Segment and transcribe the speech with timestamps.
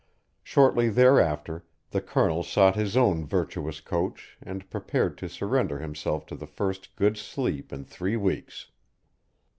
[0.41, 6.35] Shortly thereafter the Colonel sought his own virtuous couch and prepared to surrender himself to
[6.35, 8.71] the first good sleep in three weeks.